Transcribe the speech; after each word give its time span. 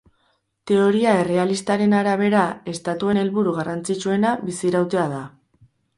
Teoria 0.69 1.11
errealistaren 1.23 1.93
arabera, 1.99 2.45
estatuen 2.73 3.21
helburu 3.25 3.53
garrantzitsuena 3.59 4.33
bizirautea 4.49 5.05
da. 5.13 5.25